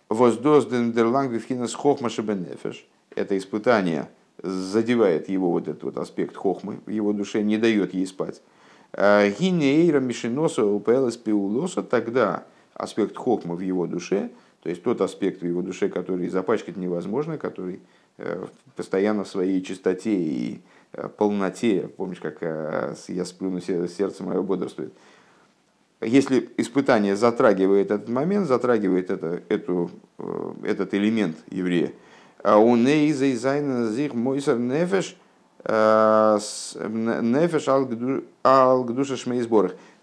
[0.10, 4.10] воздозден дерланг вивхинас хохма шебенефеш, это испытание
[4.43, 8.41] задевает его вот этот вот аспект хохмы в его душе, не дает ей спать.
[8.91, 12.43] Э, Гинейра мишиноса упелас пиулоса, тогда
[12.77, 14.29] аспект хохма в его душе,
[14.61, 17.79] то есть тот аспект в его душе, который запачкать невозможно, который
[18.17, 20.61] э, постоянно в своей чистоте и
[20.93, 24.93] э, полноте, помнишь, как э, я сплю, но сердце мое бодрствует.
[25.99, 29.89] Если испытание затрагивает этот момент, затрагивает это, эту,
[30.63, 31.91] этот элемент еврея,
[32.43, 35.15] а у нефеш
[35.63, 37.63] нефеш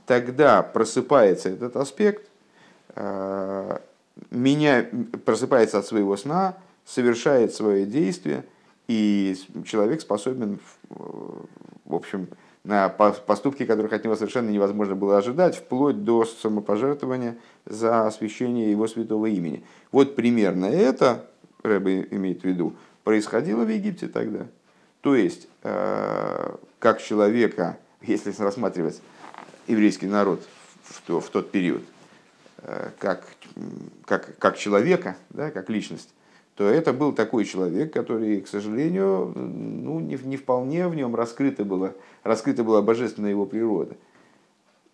[0.06, 2.28] тогда просыпается этот аспект,
[4.30, 4.86] меня
[5.24, 8.44] просыпается от своего сна, совершает свое действие,
[8.86, 12.28] и человек способен, в общем,
[12.64, 18.86] на поступки, которых от него совершенно невозможно было ожидать, вплоть до самопожертвования за освящение его
[18.86, 19.64] святого имени.
[19.92, 21.26] Вот примерно это,
[21.62, 24.46] Рэбе имеет в виду, происходило в Египте тогда.
[25.02, 29.00] То есть, э, как человека, если рассматривать
[29.66, 30.42] еврейский народ
[31.06, 31.93] в тот период, Э,
[32.98, 33.26] как,
[34.04, 36.12] как, как человека, да, как личность,
[36.56, 41.64] то это был такой человек, который, к сожалению, ну, не, не вполне в нем раскрыта
[41.64, 43.96] была, раскрыта была божественная его природа.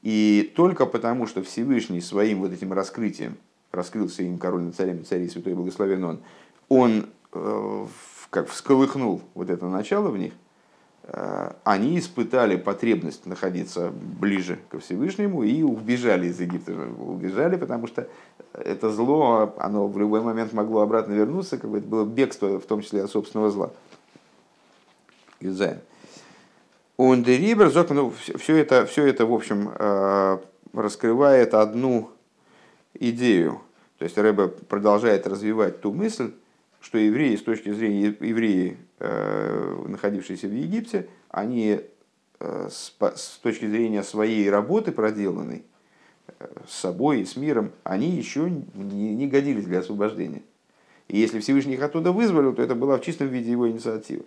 [0.03, 3.37] И только потому, что Всевышний своим вот этим раскрытием,
[3.73, 6.21] раскрылся им король над царями, царей святой благословен он,
[6.69, 7.87] он э,
[8.31, 10.50] как всколыхнул вот это начало в них– Э,
[11.65, 16.73] они испытали потребность находиться ближе ко Всевышнему и убежали из Египта.
[16.73, 18.07] Убежали, потому что
[18.53, 22.67] это зло, оно в любой момент могло обратно вернуться, как бы это было бегство, в
[22.67, 23.71] том числе от собственного зла.
[25.41, 25.81] Юзайн.
[26.97, 30.39] Ундерибер, ну, все это, все это, в общем, э,
[30.75, 32.11] раскрывает одну
[32.93, 33.63] идею.
[33.99, 36.33] То есть Рэбе продолжает развивать ту мысль,
[36.81, 41.81] что евреи, с точки зрения евреи, э, находившиеся в Египте, они
[42.39, 45.63] э, с точки зрения своей работы проделанной,
[46.29, 50.43] э, с собой и с миром, они еще не годились для освобождения.
[51.09, 54.25] И если Всевышний их оттуда вызволил, то это было в чистом виде его инициативы.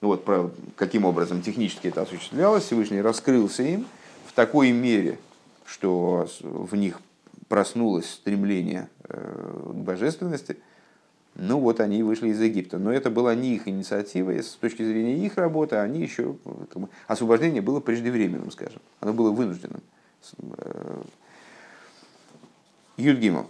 [0.00, 3.86] Ну вот, про, каким образом технически это осуществлялось, Всевышний раскрылся им
[4.26, 5.18] в такой мере,
[5.64, 7.00] что в них
[7.48, 10.56] проснулось стремление к божественности–
[11.34, 12.78] ну вот они вышли из Египта.
[12.78, 16.36] Но это была не их инициатива, с точки зрения их работы, они еще...
[17.06, 18.80] Освобождение было преждевременным, скажем.
[19.00, 19.80] Оно было вынужденным.
[20.58, 21.02] Э,
[22.96, 23.46] Юдгимов.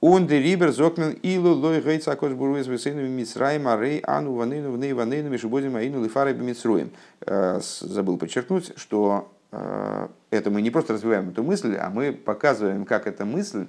[0.00, 4.92] Он де рибер зокмен илу лой гейц акош буруэс весейну мицраем арей ану ванейну вней
[4.92, 6.90] ванейну мишубодим аину лифарой бимицруем.
[7.26, 12.84] Э, забыл подчеркнуть, что э, это мы не просто развиваем эту мысль, а мы показываем,
[12.84, 13.66] как эта мысль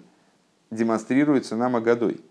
[0.70, 2.22] демонстрируется нам Агадой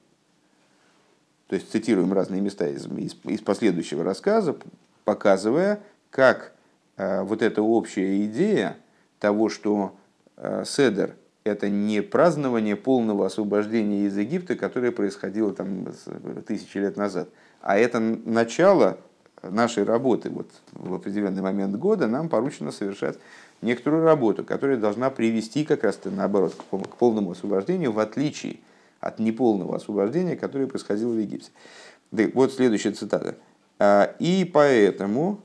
[1.49, 4.57] то есть цитируем разные места из, из, из последующего рассказа,
[5.05, 5.81] показывая,
[6.11, 6.53] как
[6.97, 8.77] э, вот эта общая идея
[9.19, 9.97] того, что
[10.37, 15.89] э, Седер– это не празднование полного освобождения из Египта, которое происходило там
[16.47, 17.29] тысячи лет назад,
[17.63, 18.99] а это начало
[19.43, 20.31] нашей работы.
[20.31, 23.19] Вот в определенный момент года нам поручено совершать
[23.63, 28.59] некоторую работу, которая должна привести как раз-то наоборот к полному освобождению, в отличие
[29.01, 31.51] от неполного освобождения, которое происходило в Египте.
[32.11, 33.37] Вот следующая цитата.
[33.79, 35.41] «А, «И поэтому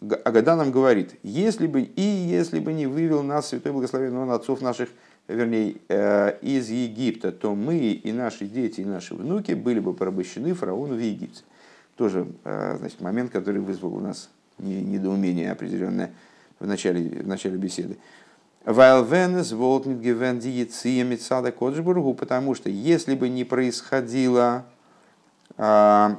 [0.00, 4.60] Агада нам говорит, если бы и если бы не вывел нас, Святой Благословенный Он, отцов
[4.60, 4.90] наших,
[5.26, 10.54] вернее, э, из Египта, то мы и наши дети, и наши внуки были бы порабощены
[10.54, 11.42] фараону в Египте.
[11.96, 16.12] Тоже э, значит, момент, который вызвал у нас недоумение определенное
[16.60, 17.96] в начале, в начале беседы.
[18.68, 24.66] Nicht gewend die Jetzia Митсада Коджбургу, потому что если бы не происходило
[25.56, 26.18] а,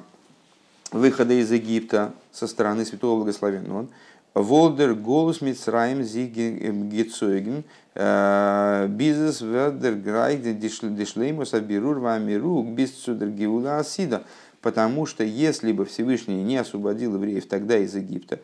[0.91, 3.88] выхода из Египта со стороны Святого Благословенного,
[4.34, 14.24] Волдер Голус Мицраим Зигецойген а, Бизнес Вердер Грайд Дишлеймус Абирур Вамиру без Цудер Геула Асида.
[14.62, 18.39] потому что если бы Всевышний не освободил евреев тогда из Египта,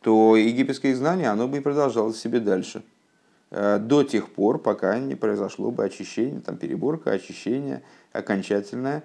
[0.00, 2.82] то египетское изгнание, оно бы и продолжалось себе дальше.
[3.50, 7.82] Э, до тех пор, пока не произошло бы очищение, там переборка, очищение
[8.12, 9.02] окончательное,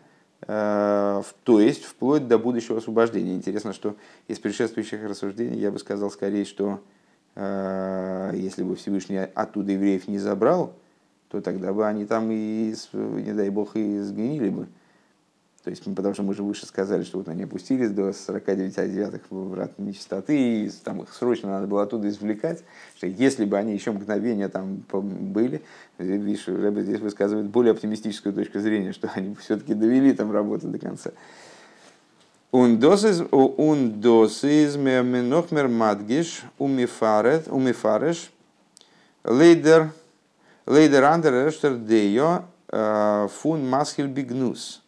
[0.47, 3.33] э, то есть вплоть до будущего освобождения.
[3.33, 3.95] Интересно, что
[4.27, 6.79] из предшествующих рассуждений я бы сказал скорее, что
[7.35, 10.73] э, если бы Всевышний оттуда евреев не забрал,
[11.29, 14.67] то тогда бы они там и, не дай бог, и сгнили бы.
[15.65, 19.21] То есть, потому что мы же выше сказали, что вот они опустились до 49 девятых
[19.31, 22.63] врат нечистоты, и там их срочно надо было оттуда извлекать,
[22.95, 25.63] что если бы они еще мгновение там были,
[25.97, 30.77] видишь, Рэбе здесь высказывает более оптимистическую точку зрения, что они все-таки довели там работу до
[30.77, 31.13] конца.
[32.51, 33.21] Ундосиз
[34.75, 38.29] менохмер мадгиш умифареш
[39.23, 39.89] лейдер
[40.67, 41.51] лейдер андер
[42.67, 44.84] э, фун масхил бигнус.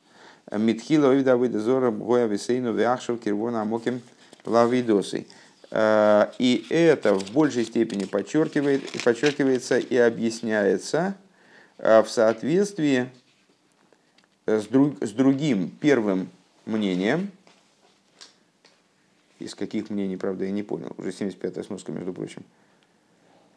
[0.52, 4.02] Митхила ойда выйда зора гоя висейну вяхшев кирвона амоким
[4.46, 5.28] лавидосой.
[5.72, 11.16] Э, и это в большей степени подчеркивает, подчеркивается и объясняется
[11.78, 13.10] э, в соответствии
[14.46, 16.30] с, друг, с другим первым
[16.66, 17.32] мнением,
[19.40, 22.44] из каких мнений, правда, я не понял, уже 75-я сноска, между прочим,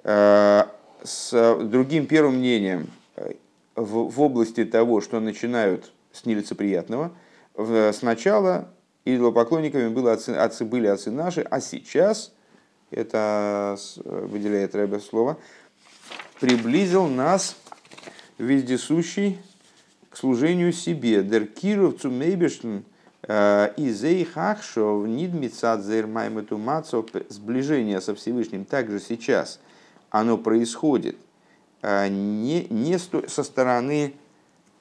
[0.03, 0.65] э,
[1.05, 2.91] с другим первым мнением
[3.77, 7.13] в, в области того, что начинают с нелицеприятного.
[7.93, 8.69] Сначала
[9.05, 12.33] идолопоклонниками было отцы, отцы, были отцы наши, а сейчас,
[12.91, 15.39] это выделяет Рэбе слово,
[16.41, 17.57] приблизил нас
[18.39, 19.39] вездесущий
[20.09, 21.23] к служению себе.
[21.23, 22.85] Дер киров цумейбештен
[23.23, 29.61] э, и зейхахшов нидмицад зейрмаймету мацов сближение со Всевышним также сейчас
[30.11, 31.17] оно происходит
[31.83, 34.15] э, не, не со стороны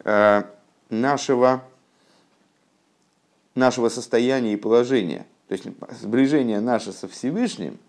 [0.03, 0.43] э,
[0.89, 1.63] нашего,
[3.55, 5.25] нашего состояния и положения.
[5.47, 5.65] То есть
[6.01, 7.79] сближение наше со Всевышним,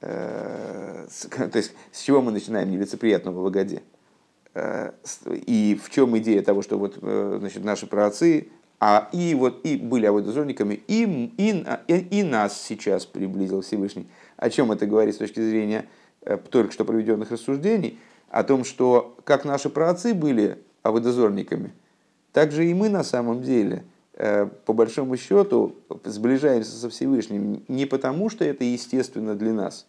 [0.00, 3.82] э, то есть с чего мы начинаем нелицеприятного в Агаде.
[4.54, 4.92] Э,
[5.30, 8.48] и в чем идея того, что вот, э, значит, наши праотцы,
[8.80, 14.06] а и вот и были аводозорниками, и, и, и, и нас сейчас приблизил Всевышний.
[14.36, 15.86] О чем это говорит с точки зрения
[16.50, 17.98] только что проведенных рассуждений?
[18.28, 21.72] О том, что как наши праотцы были аводозорниками–
[22.34, 28.28] также и мы на самом деле, э, по большому счету, сближаемся со Всевышним не потому,
[28.28, 29.86] что это естественно для нас,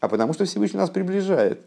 [0.00, 1.60] а потому что Всевышний нас приближает.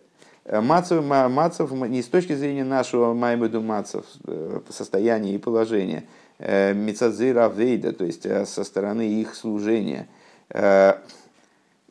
[0.44, 6.04] Э, мацев, мацев не с точки зрения нашего маймеду мацев, э, состояния и положения,
[6.40, 10.08] мецадзира вейда, то есть со стороны их служения.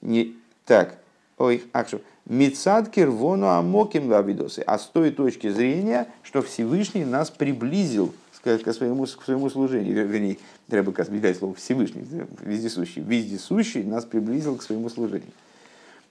[0.03, 0.37] Не,
[0.67, 0.99] так,
[1.39, 2.01] ой, акшу.
[2.27, 4.61] Мицадкер вону амоким лавидосы.
[4.61, 8.13] А с той точки зрения, что Всевышний нас приблизил
[8.43, 10.07] к своему, к своему служению.
[10.07, 12.05] Вернее, треба избегать слово Всевышний,
[12.41, 13.03] вездесущий.
[13.03, 15.33] Вездесущий нас приблизил к своему служению.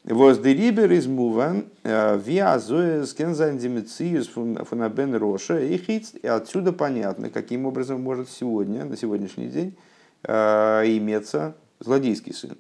[0.04, 5.76] וואָס דעריבער איז מובן, э, виазоя скензайн демициус фунабен роша и.
[6.22, 9.76] И отсюда понятно, каким образом может сегодня, на сегодняшний день,
[10.24, 12.58] э, иметься злодейский сын,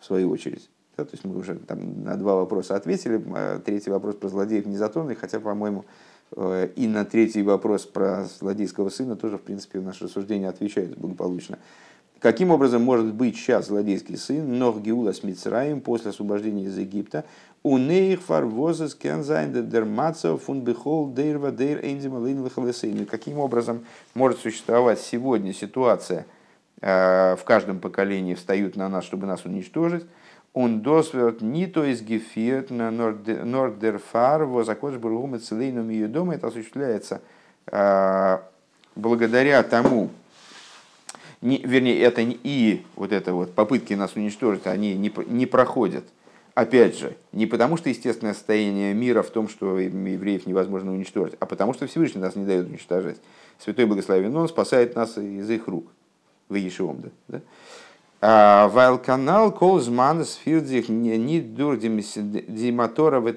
[0.00, 0.68] в свою очередь.
[1.04, 3.22] То есть мы уже там на два вопроса ответили.
[3.34, 5.84] А третий вопрос про злодеев не затронутый, хотя, по-моему,
[6.36, 11.58] э, и на третий вопрос про злодейского сына тоже, в принципе, наше рассуждение отвечает благополучно.
[12.22, 17.24] Каким образом может быть сейчас злодейский сын, Нох Геула с Мицраем после освобождения из Египта?
[17.64, 23.84] У нейх фарвозес кензайн дермацев фун бихол дейрва дейр эйнзима Каким образом
[24.14, 26.26] может существовать сегодня ситуация,
[26.80, 30.04] э, в каждом поколении встают на нас, чтобы нас уничтожить,
[30.54, 36.34] он досверт не то из гефирт на нордерфар, во бургум целейном ее дома.
[36.34, 37.22] Это осуществляется
[37.66, 38.42] а,
[38.94, 40.10] благодаря тому,
[41.40, 46.04] не, вернее, это и вот это вот попытки нас уничтожить, они не, не проходят.
[46.54, 51.46] Опять же, не потому что естественное состояние мира в том, что евреев невозможно уничтожить, а
[51.46, 53.16] потому что Всевышний нас не дает уничтожать.
[53.58, 55.86] Святой Благословен, Он спасает нас из их рук.
[56.48, 57.08] В Ешиом, да?
[57.28, 57.40] да?
[58.24, 63.32] А, Вайл канал колзман сфирдих не дур диматора в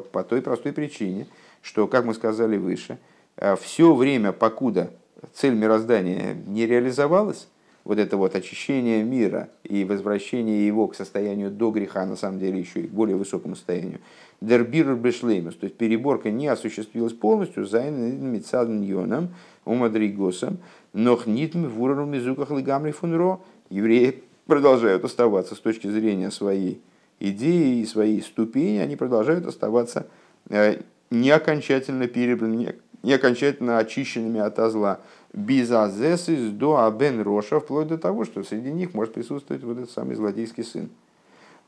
[0.00, 1.26] по той простой причине,
[1.60, 2.96] что, как мы сказали выше,
[3.36, 4.90] а, все время, покуда
[5.34, 7.46] цель мироздания не реализовалась,
[7.84, 12.58] вот это вот очищение мира и возвращение его к состоянию до греха, на самом деле
[12.58, 14.00] еще и к более высокому состоянию,
[14.40, 19.28] דער בירור בשלימות, то есть переборка не осуществилась полностью, זיינען מצד ענינם
[19.66, 20.56] ומדריגתם
[20.94, 23.40] ניט מבורר ומזוכך לגמרי פון רע,
[23.70, 26.80] евреи продолжают оставаться с точки зрения своей
[27.20, 30.06] идеи и своей ступени, они продолжают оставаться
[30.48, 35.00] э, не окончательно перебранными, не окончательно очищенными от зла.
[35.32, 39.90] Бизазес из до Абен Роша, вплоть до того, что среди них может присутствовать вот этот
[39.90, 40.88] самый злодейский сын.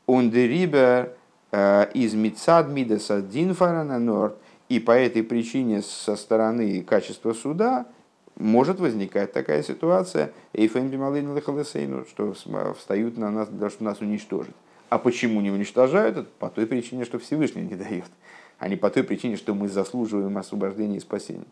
[0.05, 1.13] Он дерибер
[1.51, 4.35] э, из Мицад Мидеса Динфарана Норд,
[4.69, 7.87] и по этой причине со стороны качества суда
[8.39, 10.31] может возникать такая ситуация,
[12.09, 12.33] что
[12.73, 14.55] встают на нас, для того, чтобы нас уничтожить.
[14.89, 16.17] А почему не уничтожают?
[16.39, 18.09] по той причине, что Всевышний не дает,
[18.57, 21.45] а не по той причине, что мы заслуживаем освобождения и спасения.